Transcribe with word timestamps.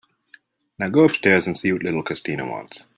Now 0.79 0.89
go 0.89 1.03
upstairs 1.03 1.45
and 1.45 1.55
see 1.55 1.71
what 1.71 1.83
little 1.83 2.01
Christina 2.01 2.43
wants. 2.49 2.85